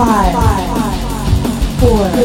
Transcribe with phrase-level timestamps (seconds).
[0.00, 0.32] Five,
[1.78, 2.24] four, three.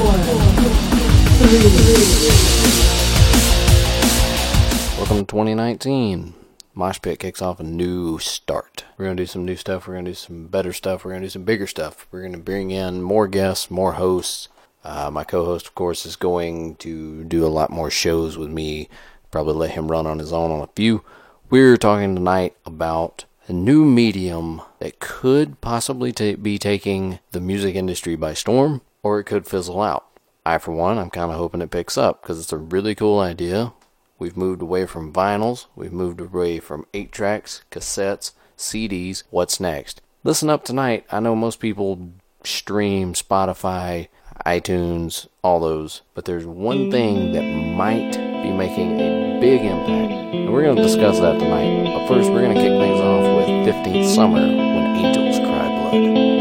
[4.97, 6.33] Welcome to 2019.
[6.73, 8.85] Mosh Pit kicks off a new start.
[8.97, 9.89] We're going to do some new stuff.
[9.89, 11.03] We're going to do some better stuff.
[11.03, 12.07] We're going to do some bigger stuff.
[12.11, 14.47] We're going to bring in more guests, more hosts.
[14.85, 18.51] Uh, my co host, of course, is going to do a lot more shows with
[18.51, 18.87] me.
[19.31, 21.03] Probably let him run on his own on a few.
[21.49, 27.75] We're talking tonight about a new medium that could possibly ta- be taking the music
[27.75, 30.05] industry by storm, or it could fizzle out.
[30.45, 33.19] I, for one, I'm kind of hoping it picks up because it's a really cool
[33.19, 33.73] idea.
[34.17, 39.23] We've moved away from vinyls, we've moved away from 8 tracks, cassettes, CDs.
[39.29, 40.01] What's next?
[40.23, 41.05] Listen up tonight.
[41.11, 42.11] I know most people
[42.43, 44.07] stream Spotify,
[44.45, 50.13] iTunes, all those, but there's one thing that might be making a big impact.
[50.35, 51.85] And we're going to discuss that tonight.
[51.85, 53.34] But first, we're going to kick things off
[53.65, 56.35] 15th Summer when Angels Cry Blood.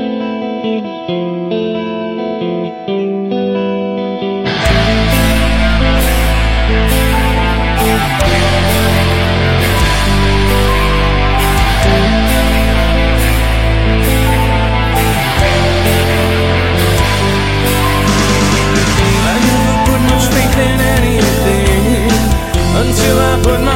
[23.42, 23.73] Put my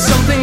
[0.00, 0.39] something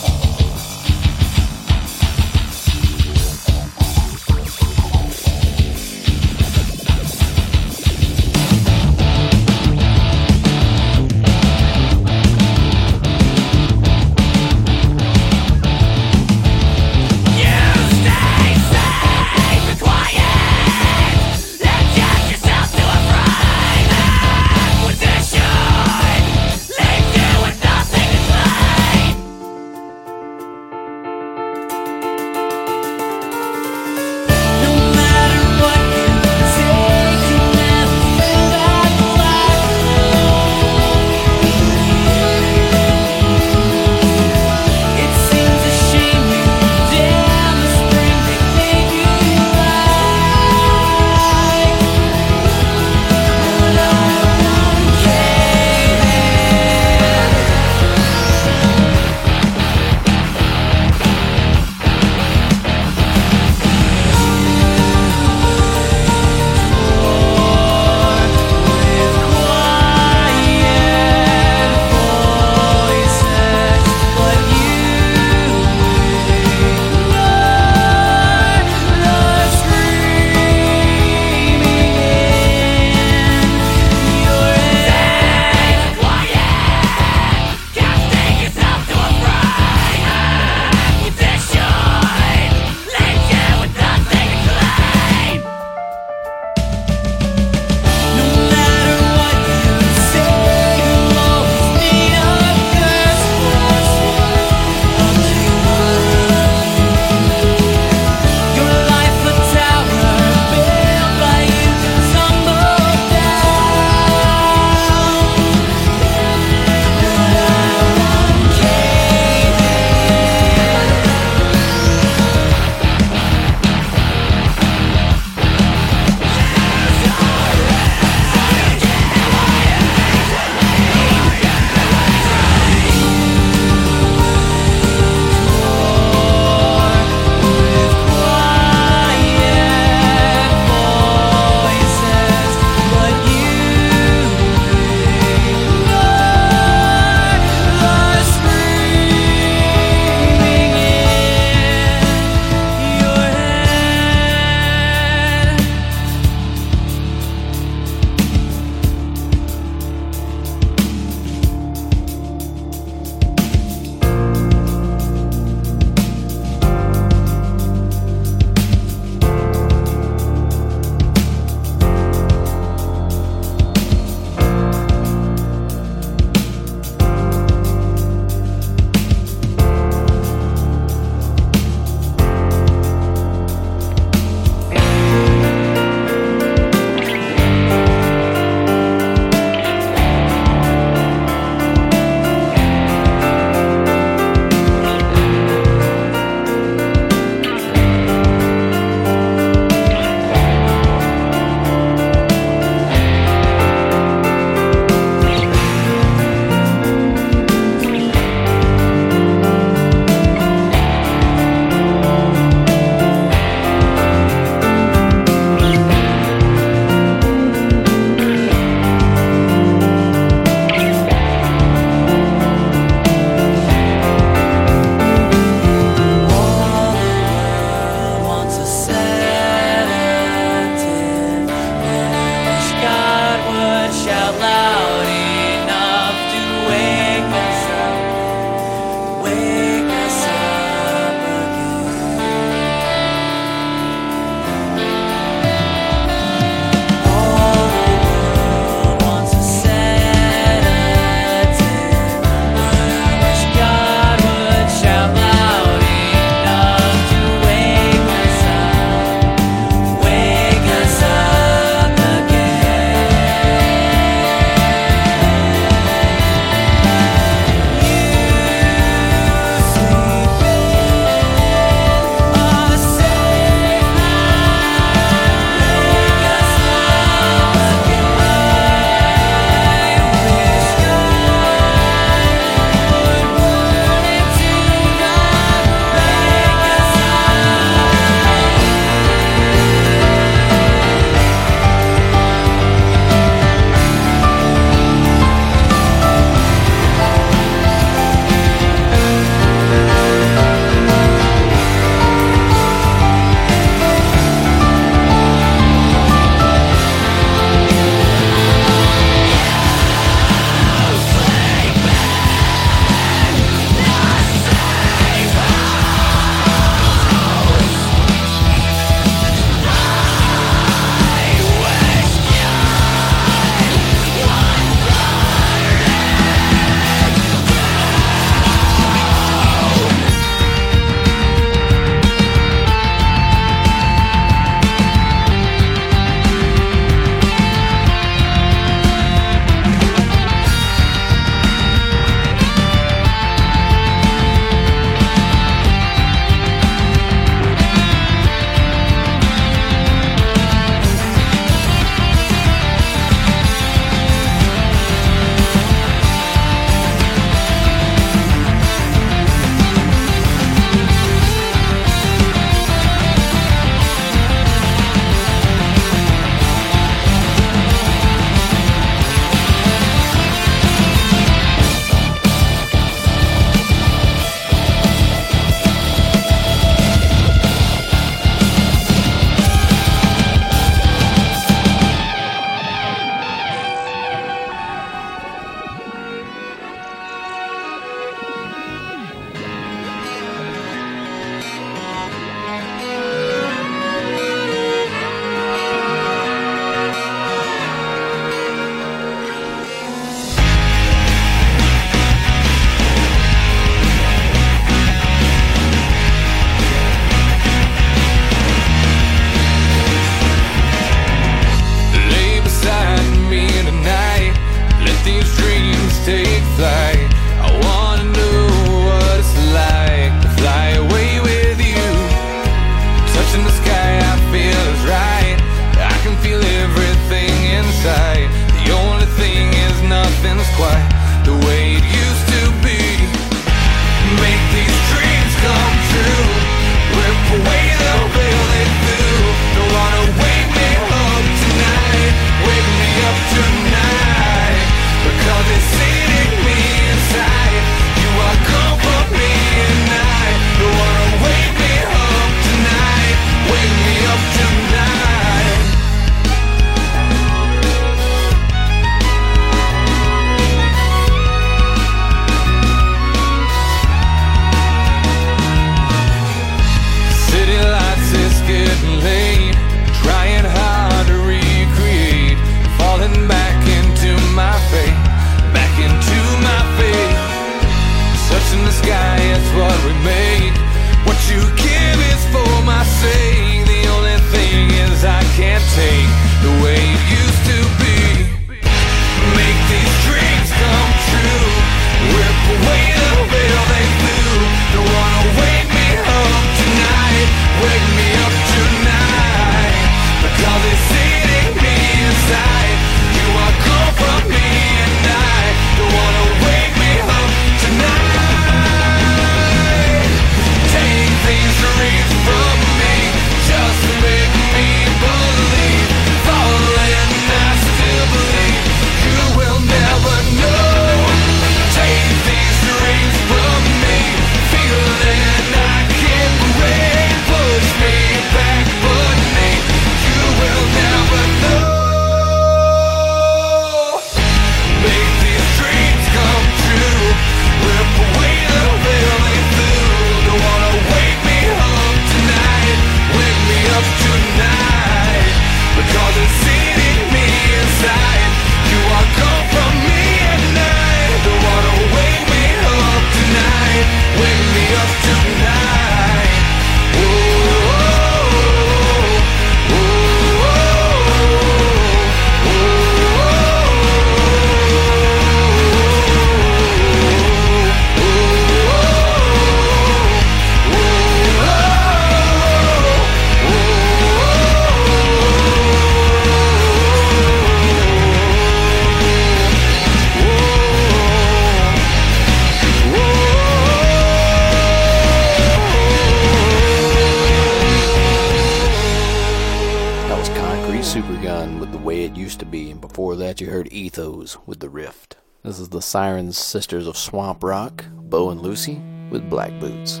[595.91, 600.00] Siren's Sisters of Swamp Rock, Bo and Lucy, with Black Boots.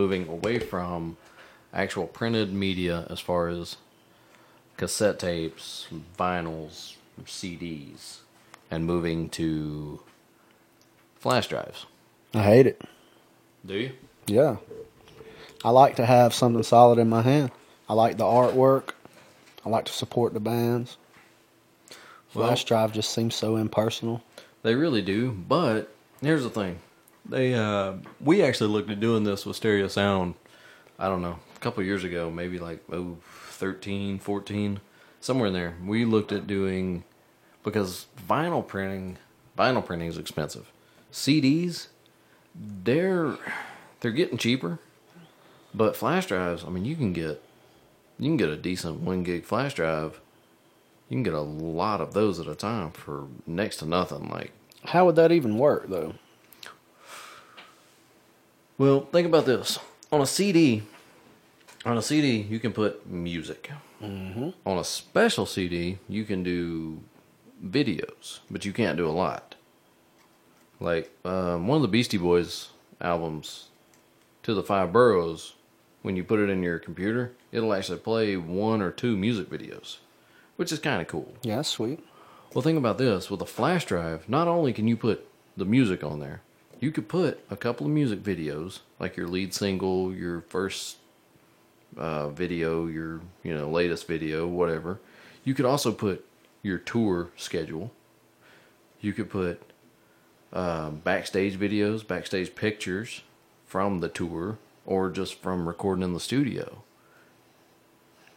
[0.00, 1.18] Moving away from
[1.74, 3.76] actual printed media as far as
[4.78, 6.94] cassette tapes, vinyls,
[7.26, 8.20] CDs,
[8.70, 10.00] and moving to
[11.16, 11.84] flash drives.
[12.32, 12.80] I hate it.
[13.66, 13.92] Do you?
[14.26, 14.56] Yeah.
[15.62, 17.50] I like to have something solid in my hand.
[17.86, 18.92] I like the artwork.
[19.66, 20.96] I like to support the bands.
[22.30, 24.22] Flash Well- drive just seems so impersonal.
[24.62, 26.78] They really do, but here's the thing.
[27.28, 30.34] They uh we actually looked at doing this with Stereo Sound,
[30.98, 33.18] I don't know, a couple years ago, maybe like oh
[33.52, 34.80] 13, 14,
[35.20, 35.76] somewhere in there.
[35.84, 37.04] We looked at doing
[37.62, 39.18] because vinyl printing
[39.56, 40.70] vinyl printing is expensive.
[41.12, 41.88] CDs
[42.54, 43.36] they're
[44.00, 44.78] they're getting cheaper.
[45.72, 47.42] But flash drives, I mean you can get
[48.18, 50.20] you can get a decent 1 gig flash drive.
[51.08, 54.52] You can get a lot of those at a time for next to nothing like
[54.84, 56.14] How would that even work, though?
[58.80, 59.78] Well, think about this.
[60.10, 60.84] On a CD,
[61.84, 63.70] on a CD, you can put music.
[64.02, 64.48] Mm-hmm.
[64.64, 67.02] On a special CD, you can do
[67.62, 69.54] videos, but you can't do a lot.
[70.80, 72.70] Like um, one of the Beastie Boys
[73.02, 73.68] albums,
[74.44, 75.56] "To the Five Boroughs,"
[76.00, 79.98] when you put it in your computer, it'll actually play one or two music videos,
[80.56, 81.34] which is kind of cool.
[81.42, 82.02] Yeah, sweet.
[82.54, 86.02] Well, think about this with a flash drive, not only can you put the music
[86.02, 86.40] on there,
[86.80, 90.96] you could put a couple of music videos, like your lead single, your first
[91.96, 94.98] uh, video, your you know latest video, whatever.
[95.44, 96.24] You could also put
[96.62, 97.92] your tour schedule.
[99.00, 99.62] You could put
[100.52, 103.22] um, backstage videos, backstage pictures
[103.66, 106.82] from the tour, or just from recording in the studio.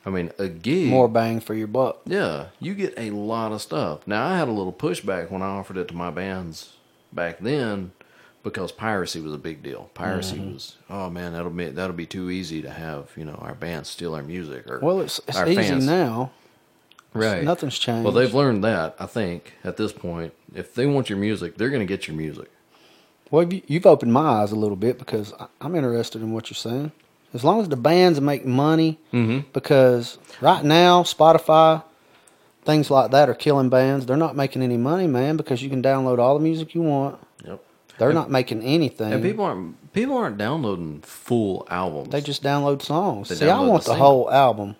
[0.06, 0.90] I mean, a gig.
[0.90, 2.02] More bang for your buck.
[2.06, 4.06] Yeah, you get a lot of stuff.
[4.06, 6.74] Now, I had a little pushback when I offered it to my bands
[7.14, 7.94] back then
[8.44, 9.90] because piracy was a big deal.
[9.94, 10.54] Piracy Mm-hmm.
[10.54, 13.90] was, oh man, that'll be that'll be too easy to have you know our bands
[13.90, 15.86] steal our music or Well, it's, it's easy fans.
[15.86, 16.32] now.
[17.14, 17.44] right?
[17.44, 18.04] Nothing's changed.
[18.06, 21.70] Well, they've learned that I think at this point, if they want your music, they're
[21.70, 22.50] going to get your music.
[23.32, 26.56] Well, you- you've opened my eyes a little bit because I'm interested in what you're
[26.56, 26.92] saying.
[27.34, 29.48] As long as the bands make money, Mm-hmm.
[29.54, 31.84] because right now Spotify,
[32.64, 34.06] things like that are killing bands.
[34.06, 37.18] They're not making any money, man, because you can download all the music you want.
[38.04, 39.14] They're And- not making anything.
[39.14, 42.10] And people aren't people aren't downloading full albums.
[42.10, 43.30] They just download songs.
[43.30, 44.76] They See, I want the the, whole album.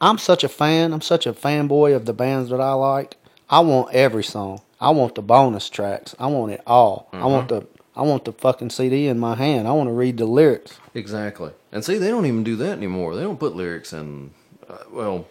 [0.00, 0.94] I'm such a fan.
[0.94, 3.18] I'm such a fanboy of the bands that I like.
[3.50, 4.62] I want every song.
[4.80, 6.14] I want the bonus tracks.
[6.18, 7.10] I want it all.
[7.12, 9.68] I want the I want the fucking CD in my hand.
[9.68, 10.78] I want to read the lyrics.
[10.94, 11.50] Exactly.
[11.72, 13.14] And see, they don't even do that anymore.
[13.16, 14.30] They don't put lyrics in.
[14.66, 15.26] Uh, well,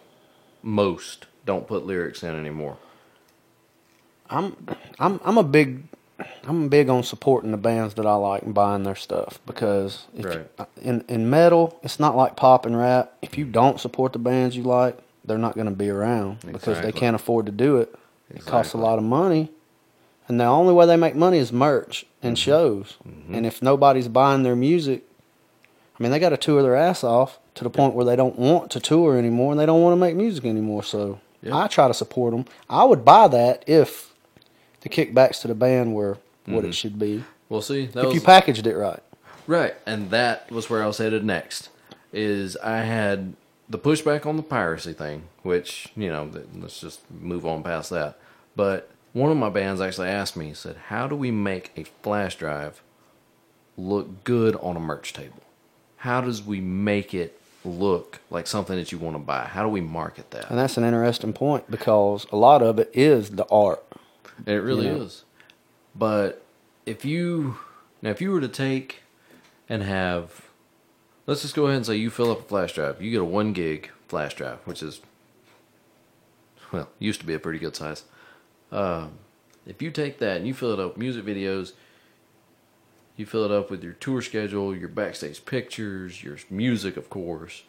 [0.62, 2.76] most don't put lyrics in anymore.
[4.30, 4.56] I'm
[5.00, 5.82] I'm I'm a big
[6.48, 10.24] I'm big on supporting the bands that I like and buying their stuff because if
[10.24, 10.46] Right.
[10.80, 13.12] in in metal it's not like pop and rap.
[13.22, 16.80] If you don't support the bands you like, they're not going to be around because
[16.80, 17.94] they can't afford to do it.
[18.30, 19.50] It costs a lot of money,
[20.26, 22.42] and the only way they make money is merch and Mm-hmm.
[22.50, 22.96] shows.
[23.32, 25.02] And if nobody's buying their music,
[25.98, 28.38] I mean they got to tour their ass off to the point where they don't
[28.38, 30.82] want to tour anymore and they don't want to make music anymore.
[30.82, 31.56] So Yeah.
[31.56, 32.44] I try to support them.
[32.70, 34.05] I would buy that if
[34.88, 36.70] the kickbacks to the band were what it mm-hmm.
[36.70, 37.24] should be.
[37.48, 39.02] We'll see, that if was you packaged it right.
[39.46, 41.68] right, and that was where I was headed next.
[42.12, 43.34] Is I had
[43.68, 48.18] the pushback on the piracy thing, which you know, let's just move on past that.
[48.54, 52.36] But one of my bands actually asked me, said, "How do we make a flash
[52.36, 52.80] drive
[53.76, 55.42] look good on a merch table?
[55.98, 59.44] How does we make it look like something that you want to buy?
[59.44, 62.90] How do we market that?" And that's an interesting point because a lot of it
[62.94, 63.82] is the art.
[64.44, 65.02] It really know?
[65.02, 65.24] is.
[65.94, 66.44] But
[66.84, 67.58] if you
[68.02, 69.02] now if you were to take
[69.68, 70.46] and have
[71.26, 73.00] let's just go ahead and say you fill up a flash drive.
[73.00, 75.00] You get a one gig flash drive, which is
[76.72, 78.04] well, used to be a pretty good size.
[78.72, 79.12] Um,
[79.66, 81.72] if you take that and you fill it up with music videos,
[83.16, 87.62] you fill it up with your tour schedule, your backstage pictures, your music, of course,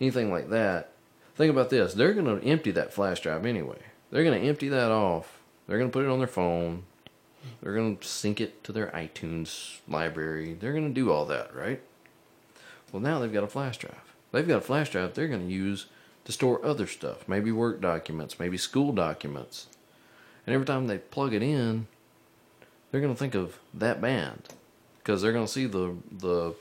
[0.00, 0.92] anything like that.
[1.34, 3.78] Think about this: they're going to empty that flash drive anyway.
[4.10, 5.41] They're going to empty that off.
[5.72, 6.82] They're going to put it on their phone.
[7.62, 10.52] They're going to sync it to their iTunes library.
[10.52, 11.80] They're going to do all that, right?
[12.92, 14.14] Well, now they've got a flash drive.
[14.32, 15.86] They've got a flash drive they're going to use
[16.26, 19.66] to store other stuff, maybe work documents, maybe school documents.
[20.46, 21.86] And every time they plug it in,
[22.90, 24.48] they're going to think of that band
[24.98, 26.54] because they're going to see the the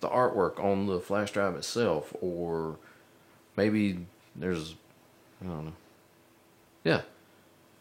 [0.00, 2.78] the artwork on the flash drive itself, or
[3.54, 4.76] maybe there's
[5.42, 5.72] I don't know.
[6.84, 7.02] Yeah,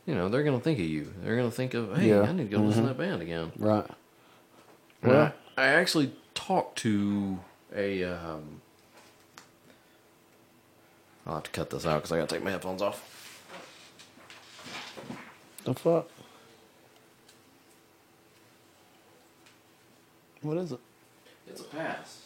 [0.06, 1.14] you know they're going to think of you.
[1.24, 2.22] They're going to think of hey, Yeah.
[2.22, 3.52] I need to go listen to that band again.
[3.58, 3.86] Right.
[5.02, 7.40] Well, Well- I actually talked to
[7.76, 8.04] a.
[8.04, 8.62] Um,
[11.26, 13.12] I'll have to cut this out because I got to take my headphones off.
[15.64, 16.08] The fuck?
[20.42, 20.80] What is it?
[21.48, 22.22] It's a pass.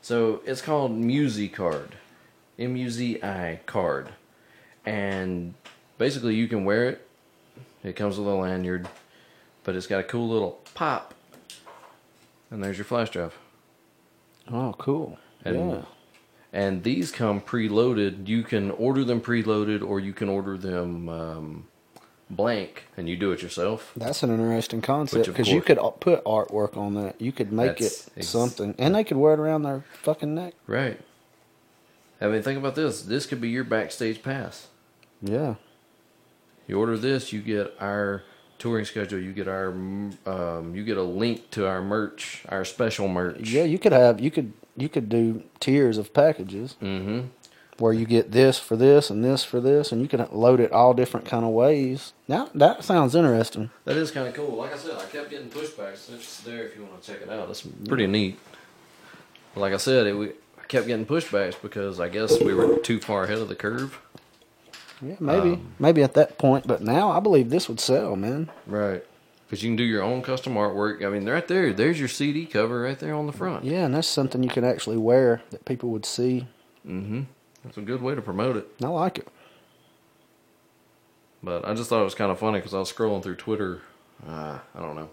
[0.00, 1.96] So it's called Muzi card,
[2.58, 4.08] M U Z I card,
[4.84, 5.54] and
[5.98, 7.08] basically you can wear it.
[7.84, 8.88] It comes with a lanyard,
[9.62, 11.14] but it's got a cool little pop,
[12.50, 13.34] and there's your flash drive.
[14.50, 15.18] Oh, cool.
[15.44, 15.82] And yeah.
[16.52, 18.26] and these come preloaded.
[18.26, 21.66] You can order them preloaded, or you can order them um,
[22.30, 23.92] blank, and you do it yourself.
[23.96, 27.20] That's an interesting concept because you could uh, put artwork on that.
[27.20, 30.54] You could make it ex- something, and they could wear it around their fucking neck.
[30.66, 30.98] Right.
[32.20, 33.02] I mean, think about this.
[33.02, 34.68] This could be your backstage pass.
[35.22, 35.56] Yeah.
[36.66, 38.22] You order this, you get our
[38.58, 39.18] touring schedule.
[39.20, 43.50] You get our, um, you get a link to our merch, our special merch.
[43.50, 47.28] Yeah, you could have you could you could do tiers of packages Mm-hmm.
[47.78, 50.72] where you get this for this and this for this, and you can load it
[50.72, 52.12] all different kind of ways.
[52.26, 53.70] Now that sounds interesting.
[53.84, 54.56] That is kind of cool.
[54.56, 56.12] Like I said, I kept getting pushbacks.
[56.12, 57.48] It's there if you want to check it out.
[57.50, 58.38] It's pretty neat.
[59.54, 63.38] Like I said, it, kept getting pushbacks because I guess we were too far ahead
[63.38, 64.00] of the curve.
[65.02, 68.50] Yeah, maybe Um, maybe at that point, but now I believe this would sell, man.
[68.66, 69.04] Right.
[69.46, 71.04] Because you can do your own custom artwork.
[71.04, 73.64] I mean, right there, there's your CD cover right there on the front.
[73.64, 76.48] Yeah, and that's something you can actually wear that people would see.
[76.86, 77.22] Mm-hmm.
[77.62, 78.66] That's a good way to promote it.
[78.82, 79.28] I like it.
[81.42, 83.82] But I just thought it was kind of funny because I was scrolling through Twitter,
[84.26, 85.10] uh, I don't know,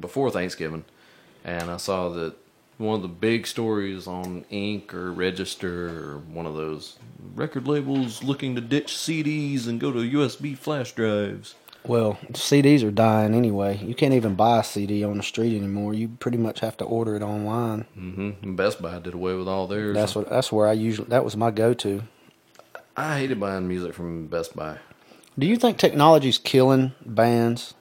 [0.00, 0.84] before Thanksgiving,
[1.44, 2.34] and I saw that
[2.78, 4.94] one of the big stories on Inc.
[4.94, 6.96] or Register or one of those
[7.34, 11.54] record labels looking to ditch CDs and go to USB flash drives.
[11.84, 13.78] Well, CDs are dying anyway.
[13.78, 15.94] You can't even buy a CD on the street anymore.
[15.94, 17.86] You pretty much have to order it online.
[17.96, 18.56] Mm-hmm.
[18.56, 19.94] Best Buy did away with all theirs.
[19.94, 20.28] That's what.
[20.28, 21.08] That's where I usually.
[21.08, 22.02] That was my go-to.
[22.96, 24.78] I hated buying music from Best Buy.
[25.38, 27.74] Do you think technology's killing bands?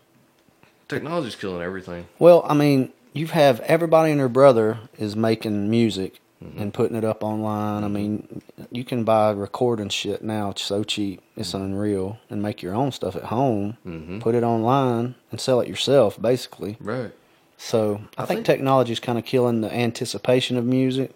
[0.88, 2.08] Technology's killing everything.
[2.20, 6.60] Well, I mean, you have everybody and their brother is making music mm-hmm.
[6.60, 7.84] and putting it up online.
[7.84, 7.94] I mm-hmm.
[7.94, 10.52] mean, you can buy recording shit now.
[10.52, 11.22] It's so cheap.
[11.36, 11.66] It's mm-hmm.
[11.66, 12.20] unreal.
[12.30, 13.78] And make your own stuff at home.
[13.86, 14.22] Mhm.
[14.22, 16.78] Put it online and sell it yourself, basically.
[16.80, 17.14] Right.
[17.58, 21.12] So I, I think, think- is kind of killing the anticipation of music.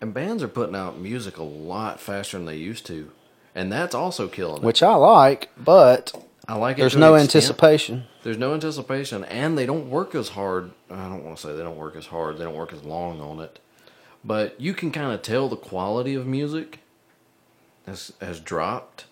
[0.00, 3.12] And bands are putting out music a lot faster than they used to.
[3.54, 4.62] And that's also killing it.
[4.62, 6.12] which I like, but
[6.48, 6.80] I like it.
[6.80, 7.34] there's no extent.
[7.34, 8.04] anticipation.
[8.22, 10.72] There's no anticipation, and they don't work as hard.
[10.90, 12.36] I don't want to say they don't work as hard.
[12.38, 13.58] They don't work as long on it,
[14.24, 16.80] but you can kind of tell the quality of music
[17.86, 19.06] has has dropped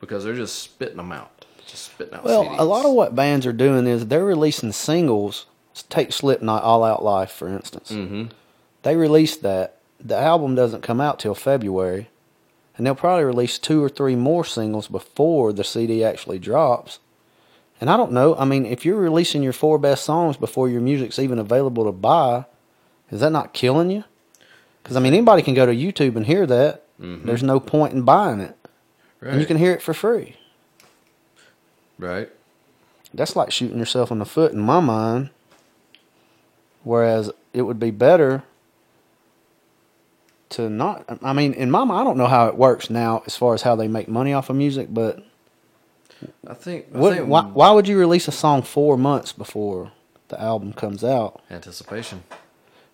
[0.00, 2.24] because they're just spitting them out, just spitting out.
[2.24, 2.58] Well, CDs.
[2.58, 5.46] a lot of what bands are doing is they're releasing singles.
[5.88, 7.92] Take Slipknot All Out Life, for instance.
[7.92, 8.32] Mm-hmm.
[8.82, 9.76] They released that.
[10.00, 12.08] The album doesn't come out till February.
[12.76, 17.00] And they'll probably release two or three more singles before the CD actually drops.
[17.80, 18.34] And I don't know.
[18.36, 21.92] I mean, if you're releasing your four best songs before your music's even available to
[21.92, 22.44] buy,
[23.10, 24.04] is that not killing you?
[24.82, 26.84] Because, I mean, anybody can go to YouTube and hear that.
[27.00, 27.26] Mm-hmm.
[27.26, 28.56] There's no point in buying it.
[29.20, 29.32] Right.
[29.32, 30.36] And you can hear it for free.
[31.98, 32.30] right.
[33.14, 35.30] That's like shooting yourself in the foot in my mind.
[36.84, 38.42] Whereas it would be better
[40.50, 41.04] to not.
[41.22, 43.62] I mean, in my mind, I don't know how it works now as far as
[43.62, 45.24] how they make money off of music, but
[46.46, 46.86] I think.
[46.94, 49.92] I what, think why, why would you release a song four months before
[50.28, 51.40] the album comes out?
[51.50, 52.24] anticipation.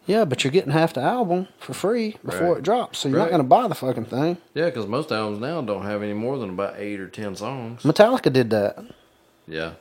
[0.07, 2.57] Yeah, but you're getting half the album for free before Right.
[2.59, 4.37] it drops, so you're not going to buy the fucking thing.
[4.53, 7.83] Yeah, because most albums now don't have any more than about eight or ten songs.
[7.85, 8.85] Metallica did that.
[9.49, 9.73] Yeah.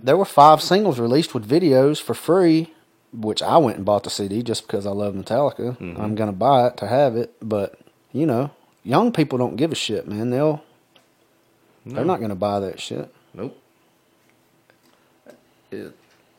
[0.00, 2.72] There were five singles released with videos for free,
[3.12, 5.76] which I went and bought the CD just because I love Metallica.
[5.78, 6.00] Mm-hmm.
[6.00, 7.78] I'm gonna buy it to have it, but
[8.12, 8.50] you know,
[8.84, 10.30] young people don't give a shit, man.
[10.30, 10.62] They'll
[11.86, 13.12] they're not gonna buy that shit.
[13.34, 13.56] Nope.
[15.70, 15.94] It,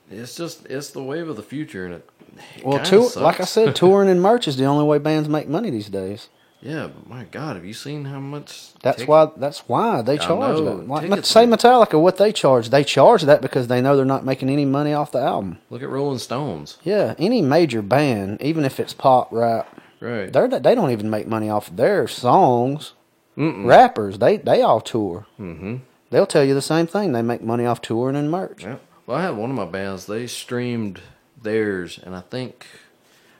[0.10, 2.10] it's just it's the wave of the future, and it.
[2.58, 3.16] it Well, tour, sucks.
[3.18, 6.28] like I said, touring and merch is the only way bands make money these days.
[6.62, 8.74] yeah, but my God, have you seen how much?
[8.84, 9.30] That's ticket- why.
[9.38, 10.88] That's why they charge know, that.
[11.10, 12.70] Like, say Metallica, what they charge?
[12.70, 15.60] They charge that because they know they're not making any money off the album.
[15.70, 20.32] Look at Rolling Stones, Yeah, any major band, even if it's pop, rap, right?
[20.32, 22.94] they're they don't even make money off their songs.
[23.38, 23.66] Mm-mm.
[23.66, 25.26] Rappers, they they all tour.
[25.40, 25.78] Mm-hmm.
[26.10, 27.14] They'll tell you the same thing.
[27.14, 28.64] They make money off touring and merch.
[28.64, 28.78] Yeah.
[29.06, 30.06] Well, I had one of my bands.
[30.06, 31.00] They streamed
[31.42, 32.68] theirs, and I think,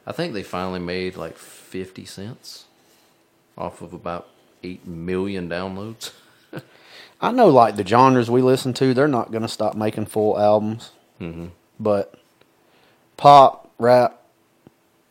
[0.08, 2.66] I think they finally made like fifty cents
[3.58, 4.28] off of about
[4.64, 6.12] eight million downloads.
[7.22, 10.40] I know, like the genres we listen to, they're not going to stop making full
[10.40, 10.92] albums.
[11.20, 11.48] Mm-hmm.
[11.80, 12.16] But
[13.18, 14.21] pop, rap,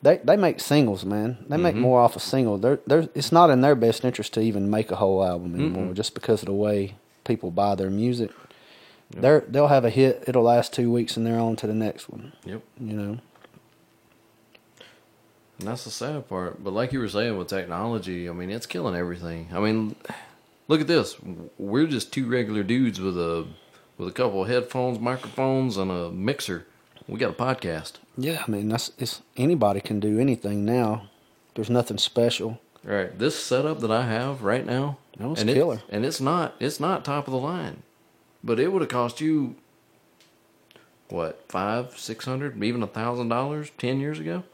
[0.03, 1.39] they they make singles, man.
[1.49, 1.83] They make Mm-hmm.
[1.83, 2.59] more off a single.
[2.59, 5.93] They're, they're, it's not in their best interest to even make a whole album anymore,
[5.95, 8.31] just because of the way people buy their music.
[9.11, 10.25] They're they'll have a hit.
[10.27, 12.33] It'll last two weeks, and they're on to the next one.
[12.45, 12.63] Yep.
[12.81, 13.19] You know.
[15.59, 16.63] And that's the sad part.
[16.65, 19.49] But like you were saying with technology, I mean, it's killing everything.
[19.53, 19.94] I mean,
[20.69, 21.17] look at this.
[21.59, 23.46] We're just two regular dudes with a
[23.98, 26.67] with a couple of headphones, microphones, and a mixer.
[27.11, 27.94] We got a podcast.
[28.17, 31.08] Yeah, I mean that's it's anybody can do anything now.
[31.54, 32.61] There's nothing special.
[32.85, 33.19] Right.
[33.19, 35.83] This setup that I have right now, No, it's and killer.
[35.90, 37.83] and it's not it's not top of the line,
[38.44, 39.56] but it would have cost you
[41.08, 44.44] what five, six hundred, even a thousand dollars ten years ago.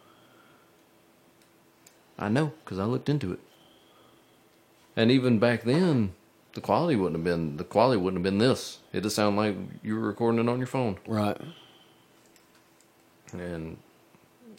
[2.18, 3.40] I know because I looked into it,
[4.96, 6.14] and even back then,
[6.54, 8.78] the quality wouldn't have been the quality wouldn't have been this.
[8.94, 11.36] It just sounded like you were recording it on your phone, Right.
[13.32, 13.78] And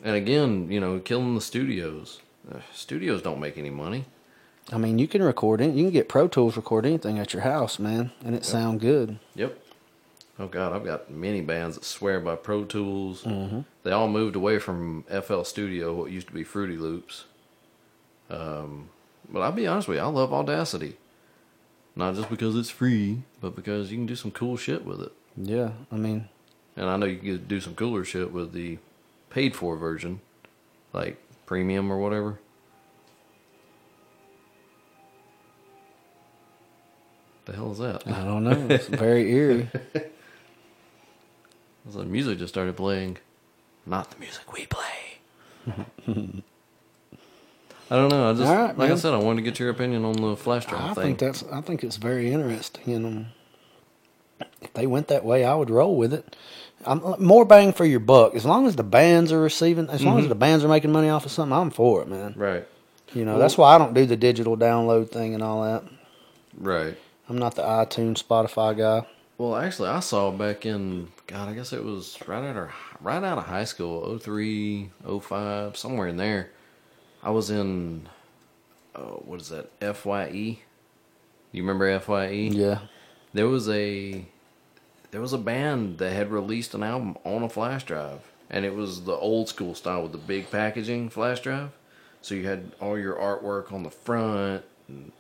[0.04, 2.22] and again, you know, killing the studios.
[2.52, 4.06] Uh, studios don't make any money.
[4.72, 5.74] I mean, you can record it.
[5.74, 9.18] You can get Pro Tools record anything at your house, man, and it sound good.
[9.36, 9.58] Yep.
[10.40, 13.26] Oh God, I've got many bands that swear by Pro Tools.
[13.84, 17.26] They all moved away from FL Studio, what used to be Fruity Loops.
[18.30, 18.90] Um,
[19.30, 20.98] but I'll be honest with you, I love Audacity.
[21.96, 25.12] Not just because it's free, but because you can do some cool shit with it.
[25.36, 26.30] Yeah, I mean,
[26.78, 28.78] And I know you can do some cooler shit with the
[29.30, 30.22] paid for version,
[30.94, 32.40] like premium or whatever.
[37.46, 38.08] The hell is that?
[38.08, 38.68] I don't know.
[38.70, 39.70] It's very eerie.
[41.90, 43.18] So the music just started playing.
[43.86, 45.20] Not the music we play.
[47.90, 48.30] I don't know.
[48.30, 50.66] I just right, like I said, I wanted to get your opinion on the flash
[50.66, 51.04] drive I thing.
[51.04, 51.44] think that's.
[51.50, 52.94] I think it's very interesting.
[52.94, 53.26] And um,
[54.62, 56.36] if they went that way, I would roll with it.
[56.88, 58.34] I'm more bang for your buck.
[58.36, 60.08] As long as the bands are receiving, as Mm-hmm.
[60.10, 62.34] long as the bands are making money off of something, I'm for it, man.
[62.38, 62.66] right,
[63.14, 65.84] You know, that's why I don't do the digital download thing and all that.
[66.58, 66.98] right.
[67.30, 69.06] I'm not the iTunes, Spotify guy.
[69.38, 72.70] Well, actually, I saw back in God, I guess it was right out of
[73.02, 74.90] right out of high school, 03,
[75.22, 76.50] 05, somewhere in there.
[77.22, 78.08] I was in,
[78.96, 79.70] oh, what is that?
[79.98, 80.58] Fye.
[81.52, 82.30] You remember Fye?
[82.30, 82.80] Yeah.
[83.34, 84.26] there was a
[85.12, 88.74] there was a band that had released an album on a flash drive and it
[88.76, 91.70] was the old school style with the big packaging flash drive
[92.22, 95.12] so you had all your artwork on the front and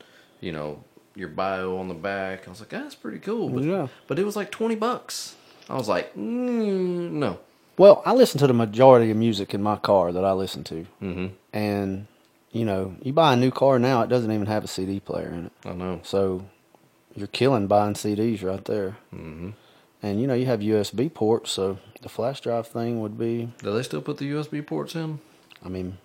[0.41, 0.83] you know
[1.15, 3.87] your bio on the back i was like that's pretty cool but, Yeah.
[4.07, 5.35] but it was like 20 bucks
[5.69, 7.39] i was like mm, no
[7.77, 10.85] Well, I listen to the majority of music in my car that I listen to.
[11.01, 12.07] mm-hmm And,
[12.51, 15.29] you know, you buy a new car now, it doesn't even have a CD player
[15.29, 15.51] in it.
[15.63, 16.45] i know So
[17.15, 18.97] you're killing buying CDs right there.
[19.13, 19.49] mm-hmm
[20.07, 23.73] And, you know, you have USB ports, so the flash drive thing would be, do
[23.73, 25.19] they still put the usb ports in
[25.65, 25.97] I mean,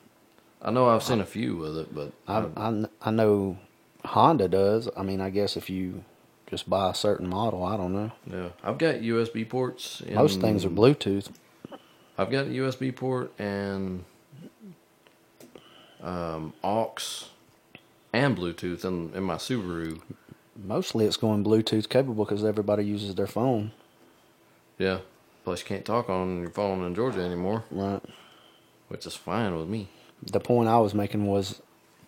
[0.63, 3.59] i know i've seen a few with it but I, I, I know
[4.05, 4.89] Honda does.
[4.97, 6.03] I mean, I guess if you
[6.49, 8.11] just buy a certain model, I don't know.
[8.27, 11.31] yeah i've got usb ports in, Most things are Bluetooth.
[12.19, 14.05] I've got a USB port and
[16.03, 17.29] um, aux
[18.13, 20.01] and Bluetooth in, in my Subaru.
[20.57, 23.73] Mostly it's going Bluetooth capable because everybody uses their phone.
[24.79, 24.99] Yeah.
[25.45, 28.01] Plus, you can't talk on your phone in Georgia anymore, Right.
[28.89, 29.89] which is fine with me.
[30.23, 31.61] The point I was making was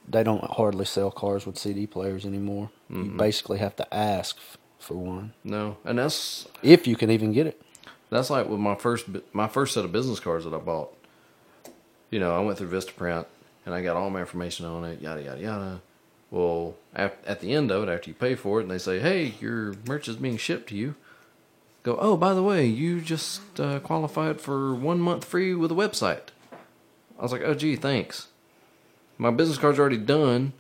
[0.08, 2.70] they don't hardly sell cars with CD players anymore.
[2.88, 3.16] You mm-hmm.
[3.16, 7.46] basically have to ask f- for one No, and that's if you can even get
[7.46, 7.60] it.
[8.10, 10.96] that's like with my first bu- my first set of business cards that I bought.
[12.10, 13.26] You know, I went through Vistaprint
[13.66, 15.82] and I got all my information on it, yada yada yada.
[16.30, 18.98] Well, at, at the end of it, after you pay for it, and they say,
[19.00, 20.94] "Hey, your merch is being shipped to you,"
[21.84, 25.74] go, "Oh, by the way, you just uh, qualified for one month free with a
[25.76, 26.30] website."
[27.18, 28.26] I was like, "Oh, gee, thanks."
[29.16, 30.52] My business card's already done,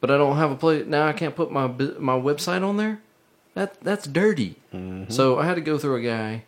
[0.00, 1.06] but I don't have a place now.
[1.06, 3.00] I can't put my my website on there.
[3.54, 4.56] That that's dirty.
[5.08, 6.44] So I had to go through a guy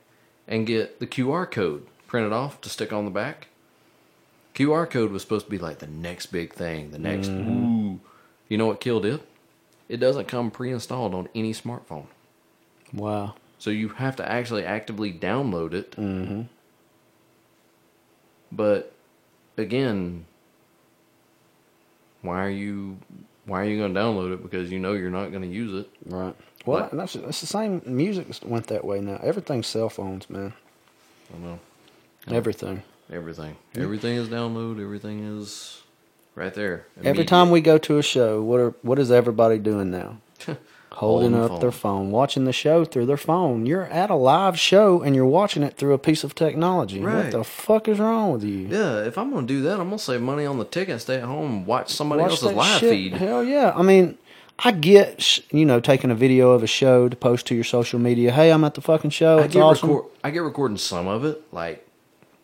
[0.49, 3.49] and get the QR code printed off to stick on the back.
[4.55, 8.01] QR code was supposed to be like the next big thing, the next ooh.
[8.49, 9.21] You know what killed it?
[9.89, 12.07] It doesn't come pre-installed on any smartphone.
[12.93, 13.35] Wow.
[13.59, 15.93] So you have to actually actively download it.
[15.93, 16.43] Mm-hmm.
[18.53, 18.93] But
[19.57, 20.27] again,
[22.23, 22.99] why are you
[23.47, 24.43] why are you going to download it?
[24.43, 25.91] Because you know you're not going to use it.
[26.07, 26.35] Right.
[26.65, 27.83] Well, Like- that's, that's the same.
[27.85, 29.21] Music went that way now.
[29.23, 30.55] Everything's cell phones, man.
[31.35, 31.59] I know
[32.29, 32.83] Everything.
[33.11, 33.57] everything.
[33.77, 34.81] Everything is download.
[34.83, 35.83] Everything is
[36.35, 36.87] right there.
[37.03, 40.19] Every time we go to a show, what are what is everybody doing now?
[40.97, 43.67] holding Holding up the their phone, watching the show through their phone.
[43.67, 47.01] You're at a live show and you're watching it through a piece of technology.
[47.01, 48.69] What the fuck is wrong with you?
[48.69, 51.17] Yeah, if I'm gonna do that, I'm gonna save money on the ticket and stay
[51.17, 52.91] at home and watch somebody Watch else's live shit.
[52.91, 53.13] feed.
[53.15, 53.73] Hell yeah.
[53.75, 54.19] I mean,
[54.59, 57.99] I get, you know, taking a video of a show to post to your social
[57.99, 58.31] media.
[58.31, 59.39] Hey, I'm at the fucking show.
[59.39, 59.91] I It's get awesome.
[59.91, 61.87] record, I get recording some of it, like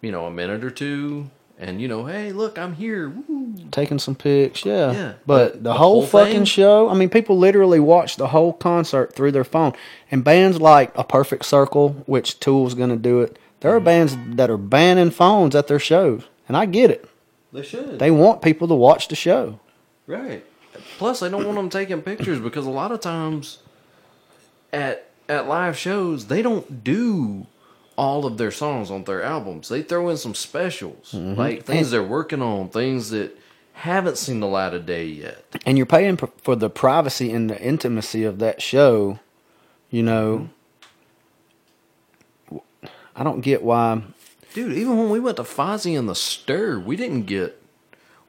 [0.03, 1.31] you know, a minute or two,
[1.61, 3.09] and you know, hey, look, I'm here.
[3.11, 3.55] Woo.
[3.71, 4.93] taking some pics, yeah.
[4.93, 8.53] Yeah, But the, the whole, whole fucking show, I mean, people literally watch the whole
[8.55, 9.75] concert through their phone.
[10.11, 13.77] And bands like A Perfect Circle, which Tool's going to do it, there Mm-hmm.
[13.77, 16.23] are bands that are banning phones at their shows.
[16.49, 17.09] And I get it.
[17.53, 17.99] They should.
[17.99, 19.61] They want people to watch the show.
[20.07, 20.45] Right.
[20.99, 23.59] Plus, they don't want them taking pictures because a lot of times
[24.73, 27.47] at at live shows they don't do
[27.97, 29.69] all of their songs on their albums.
[29.69, 31.39] They throw in some specials, mm-hmm.
[31.39, 33.37] like things And- they're working on, things that
[33.75, 35.45] haven't seen the light of day yet.
[35.65, 39.19] And you're paying for the privacy and the intimacy of that show.
[39.91, 40.49] You know,
[42.51, 42.61] mm-hmm.
[43.17, 44.03] I don't get why.
[44.55, 47.61] Dude, even when we went to Fozzy and the Stir, we didn't get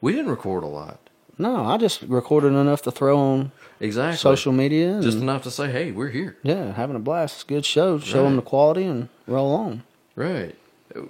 [0.00, 0.98] we didn't record a lot.
[1.38, 4.18] No, I just recorded enough to throw on Exactly.
[4.18, 5.00] social media.
[5.00, 7.34] Just enough to say, "Hey, we're here." yeah, having a blast.
[7.36, 7.98] It's a good show.
[7.98, 9.82] Show them the quality and roll on.
[10.16, 10.54] Right.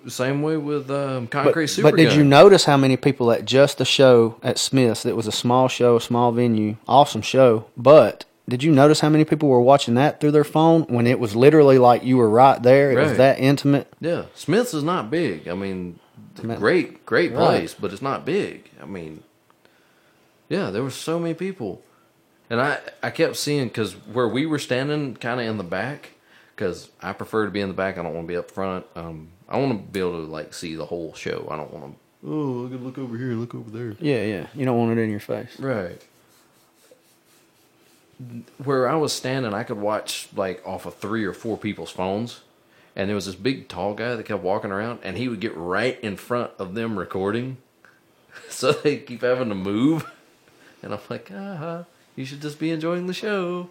[0.06, 1.90] Same way with um, But, Concrete Super.
[1.90, 5.04] but did you notice how many people at just the show at Smith's?
[5.04, 7.66] It was a small show, a small venue, awesome show.
[7.76, 11.18] But did you notice how many people were watching that through their phone when it
[11.18, 12.92] was literally like you were right there?
[12.92, 13.92] It was that intimate.
[14.00, 15.48] Yeah, Smith's is not big.
[15.48, 15.98] I mean,
[16.40, 17.38] great, great Right.
[17.58, 18.70] place, but it's not big.
[18.80, 19.24] I mean,
[20.48, 21.82] yeah, there were so many people,
[22.48, 26.10] and I I kept seeing because where we were standing, kind of in the back,
[26.54, 27.98] because I prefer to be in the back.
[27.98, 28.86] I don't want to be up front.
[28.94, 31.48] Um, I want to be able to like see the whole show.
[31.50, 32.28] I don't want to.
[32.28, 33.96] Oh, I can look over here, look over there.
[33.98, 34.46] Yeah, yeah.
[34.54, 35.58] You don't want it in your face.
[35.58, 36.00] Right.
[38.62, 42.42] Where I was standing, I could watch like off of three or four people's phones,
[42.94, 45.56] and there was this big tall guy that kept walking around, and he would get
[45.56, 47.56] right in front of them recording,
[48.48, 50.08] so they keep having to move,
[50.82, 51.84] and I'm like, ah, uh-huh,
[52.14, 53.68] you should just be enjoying the show.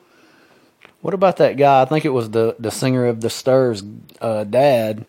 [1.01, 1.81] What about that guy?
[1.81, 3.83] I think it was the the singer of the Stirs'
[4.21, 5.05] uh, dad.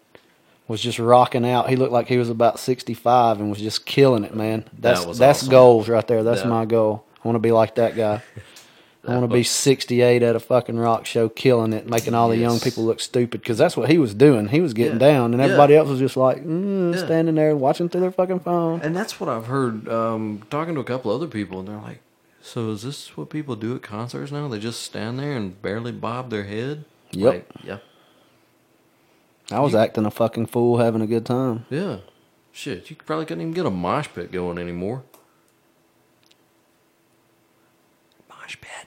[0.68, 1.68] Was just rocking out.
[1.68, 4.64] He looked like he was about sixty five and was just killing it, man.
[4.78, 5.50] That's was that's awesome.
[5.50, 6.22] goals right there.
[6.22, 6.48] That's Yeah.
[6.48, 7.04] my goal.
[7.22, 8.22] I want to be like that guy.
[9.06, 12.36] I want to be 68 at a fucking rock show, killing it, making all the
[12.36, 13.40] young people look stupid.
[13.40, 14.46] Because that's what he was doing.
[14.46, 15.08] He was getting Yeah.
[15.12, 15.46] down, and Yeah.
[15.46, 17.04] everybody else was just like mm, Yeah.
[17.04, 18.80] standing there watching through their fucking phone.
[18.80, 21.98] And that's what I've heard um, talking to a couple other people, and they're like,
[22.42, 24.48] "So is this what people do at concerts now?
[24.48, 27.32] They just stand there and barely bob their head?" Yep.
[27.32, 27.78] Like, yeah.
[29.50, 31.66] I was acting a fucking fool, having a good time.
[31.68, 31.98] Yeah.
[32.52, 35.02] Shit, you probably couldn't even get a mosh pit going anymore.
[38.28, 38.86] Mosh pit.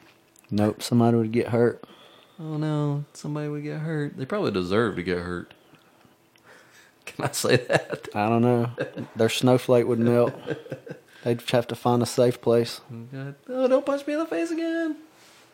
[0.51, 1.83] Nope, somebody would get hurt.
[2.39, 4.17] Oh no, somebody would get hurt.
[4.17, 5.53] They probably deserve to get hurt.
[7.05, 8.07] Can I say that?
[8.13, 8.71] I don't know.
[9.15, 10.33] Their snowflake would melt.
[11.25, 12.81] They'd have to find a safe place.
[13.49, 14.95] Oh, don't punch me in the face again.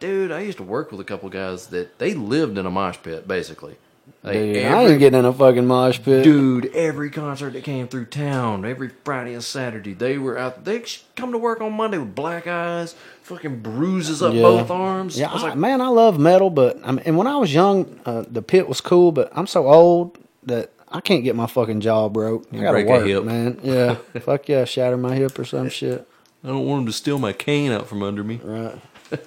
[0.02, 2.98] Dude, I used to work with a couple guys that they lived in a mosh
[3.02, 3.76] pit, basically.
[4.24, 6.24] Like, Dude, I every- ain't getting in a fucking mosh pit.
[6.26, 10.66] Dude, every concert that came through town, every Friday and Saturday, they were out.
[10.66, 10.84] They
[11.16, 12.94] come to work on Monday with black eyes,
[13.24, 14.42] fucking bruises up Yeah.
[14.42, 15.18] both arms.
[15.18, 17.38] Yeah, I was I- like, man, I love metal, but I mean, and when I
[17.38, 19.14] was young, uh, the pit was cool.
[19.14, 22.48] But I'm so old that I can't get my fucking jaw broke.
[22.52, 23.24] I gotta break a work, hip.
[23.24, 23.60] man.
[23.64, 26.08] Yeah, fuck yeah, shatter my hip or some shit.
[26.44, 28.42] I don't want him to steal my cane out from under me.
[28.44, 28.76] Right.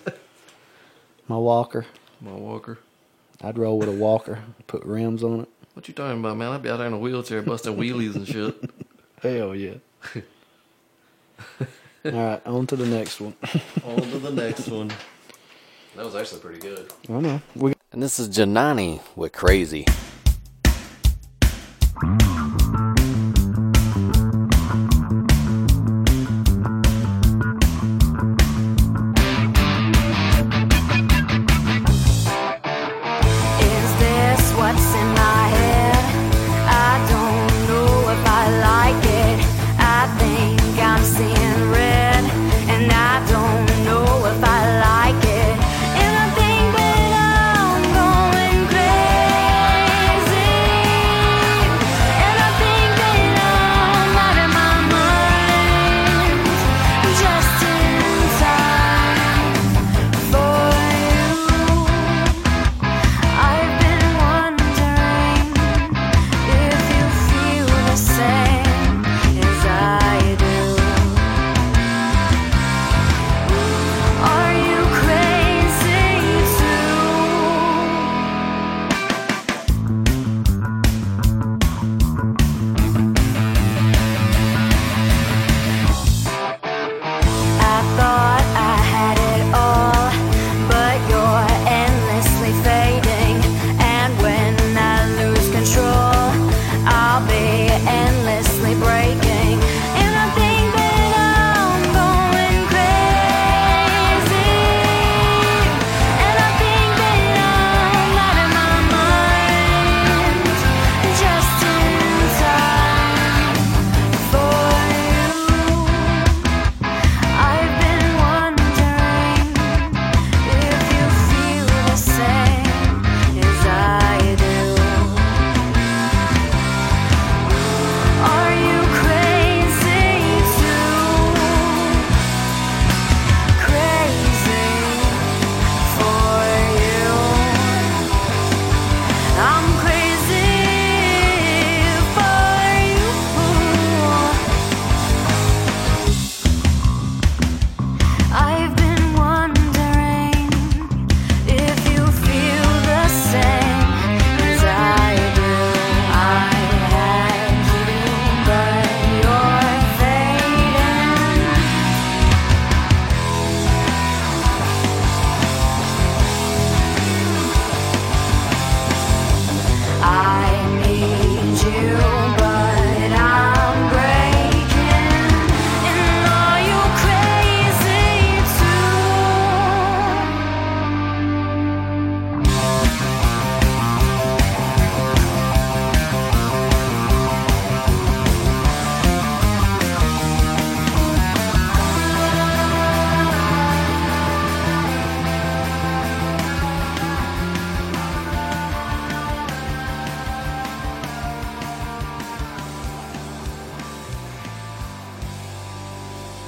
[1.29, 1.87] my walker,
[2.21, 2.79] My walker.
[3.41, 5.49] I'd roll with a walker, put rims on it.
[5.75, 6.53] What you talking about, man?
[6.53, 8.55] I'd be out there in a wheelchair busting wheelies and shit.
[9.23, 9.75] Hell yeah.
[12.05, 13.35] All right, on to the next one.
[13.85, 14.93] on to the next one.
[15.97, 16.93] That was actually pretty good.
[17.09, 17.41] I know.
[17.55, 19.87] We And this is Janani with Crazy.
[22.05, 22.44] Mm.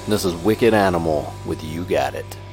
[0.09, 2.45] This is Wicked Animal with You Got It.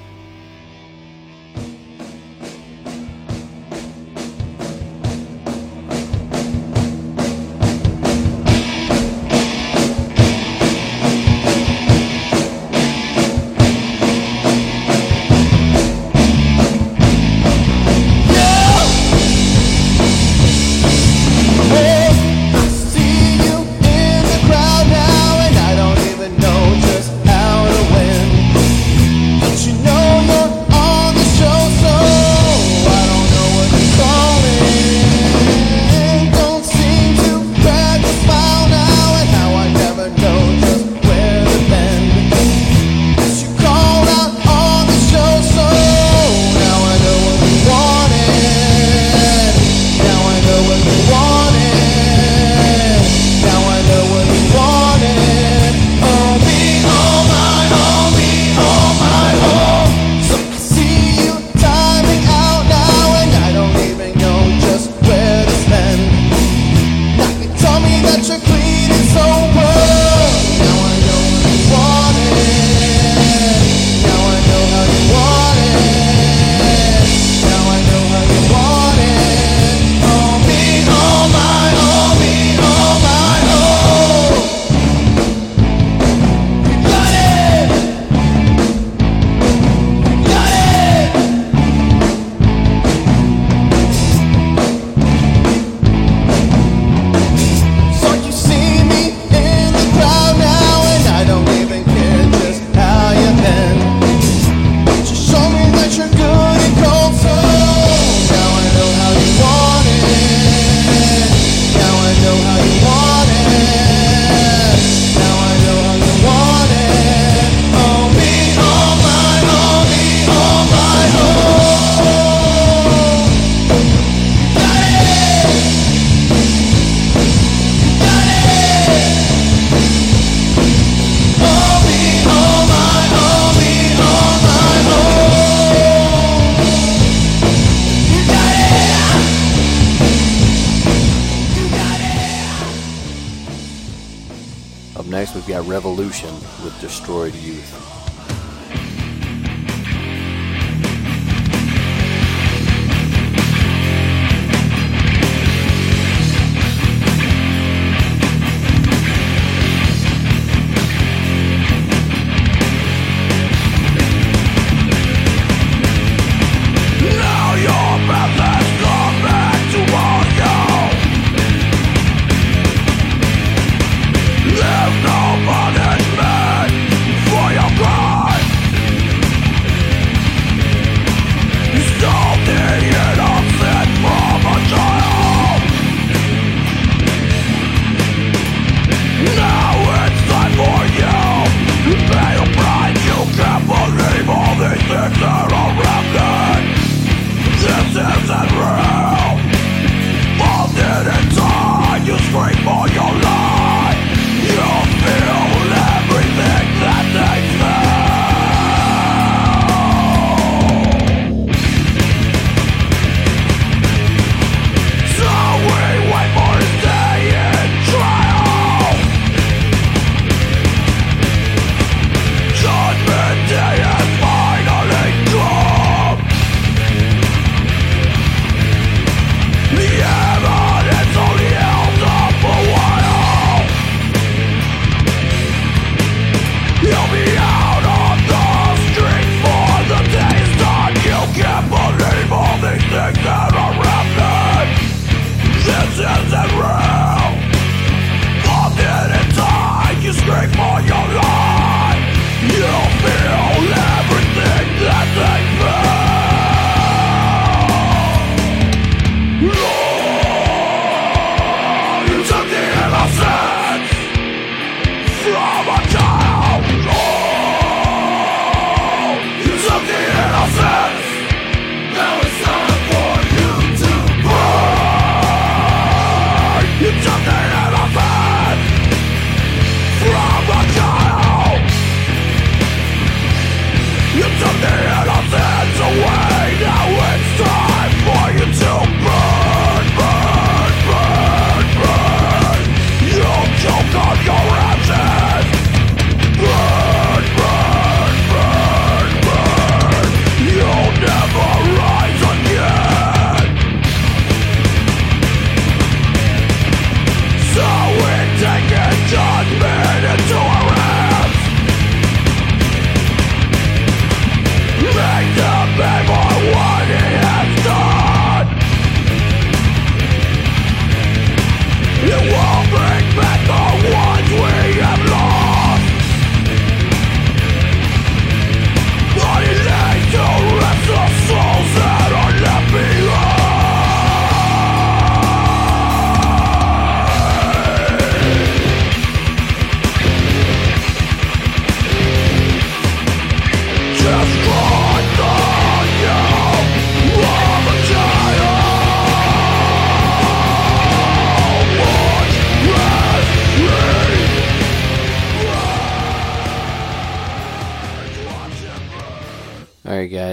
[146.84, 148.02] destroyed youth.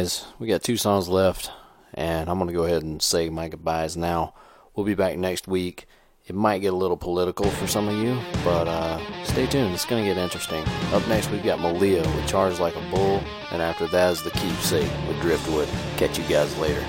[0.00, 1.50] guys, we got two songs left,
[1.92, 4.32] and I'm going to go ahead and say my goodbyes now.
[4.74, 5.86] We'll be back next week.
[6.24, 9.74] It might get a little political for some of you, but uh, stay tuned.
[9.74, 10.64] It's going to get interesting.
[10.94, 13.20] Up next, we've got Malia with Charge Like a Bull,
[13.50, 15.68] and after that is The Keepsake with Driftwood.
[15.98, 16.84] Catch you guys later.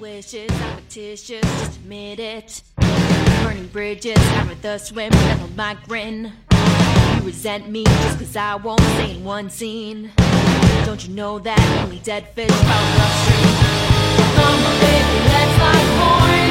[0.00, 0.50] wishes,
[0.88, 1.30] just
[1.76, 2.62] admit it.
[3.42, 6.32] Burning bridges, I'm with the swim, never my grin
[7.18, 10.10] you resent me just cause I won't stay in one scene?
[10.84, 13.54] Don't you know that only dead fish bout upstream?
[14.36, 16.47] Come on, baby, let's like porn.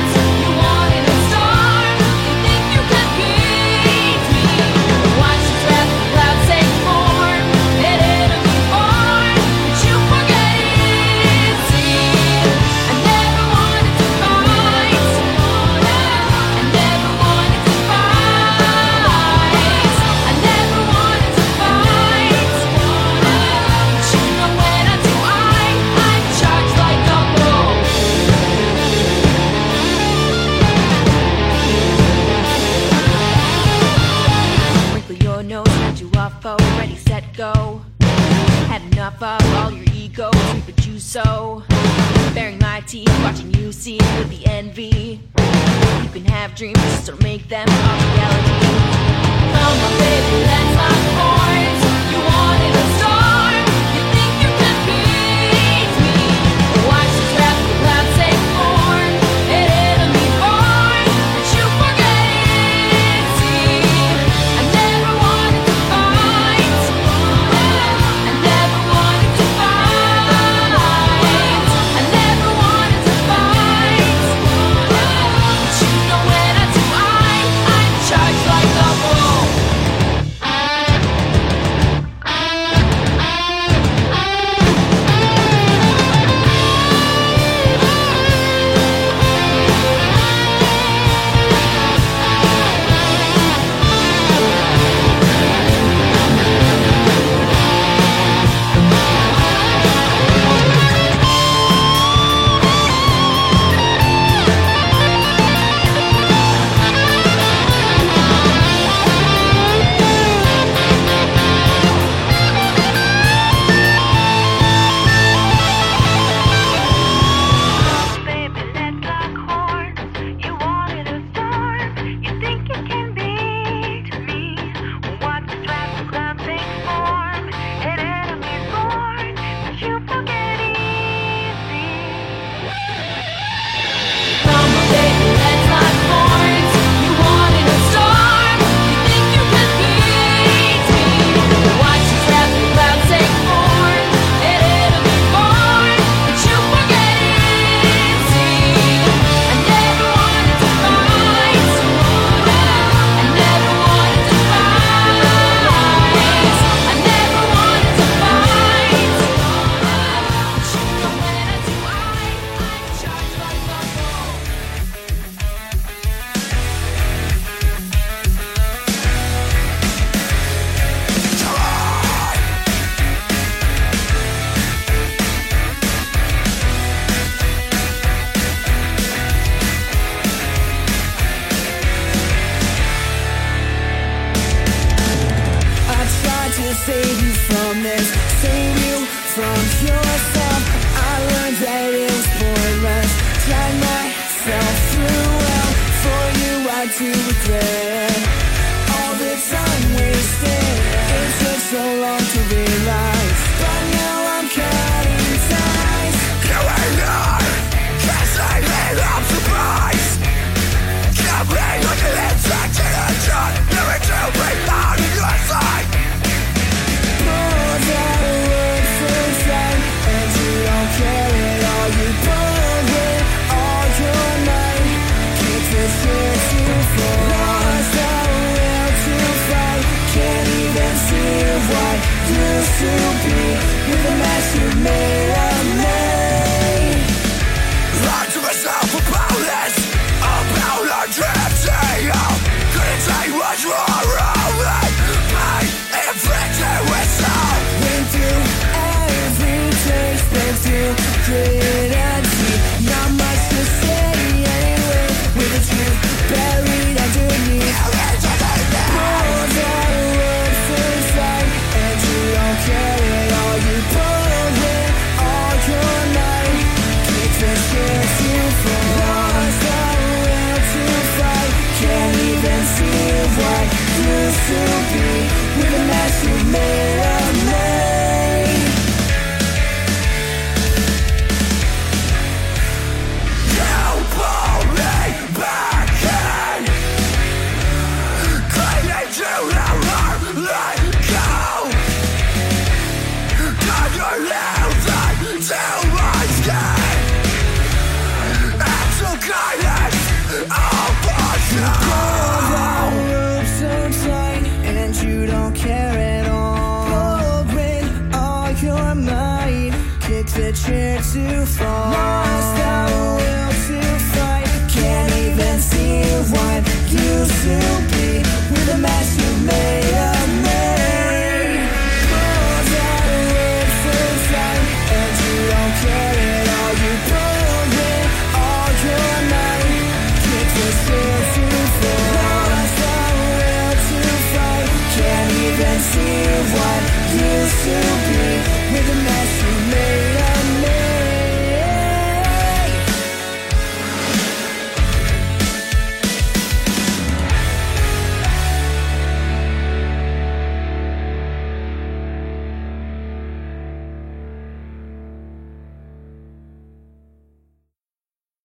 [46.58, 48.27] dreams to make them come Yeah.